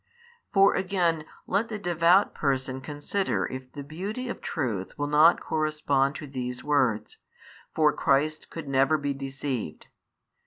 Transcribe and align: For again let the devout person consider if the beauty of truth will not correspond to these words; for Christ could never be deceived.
For 0.51 0.73
again 0.73 1.25
let 1.45 1.69
the 1.69 1.77
devout 1.77 2.33
person 2.33 2.81
consider 2.81 3.45
if 3.45 3.71
the 3.71 3.83
beauty 3.83 4.29
of 4.29 4.41
truth 4.41 4.97
will 4.97 5.05
not 5.05 5.39
correspond 5.39 6.15
to 6.15 6.25
these 6.25 6.63
words; 6.63 7.17
for 7.75 7.93
Christ 7.93 8.49
could 8.49 8.67
never 8.67 8.97
be 8.97 9.13
deceived. 9.13 9.85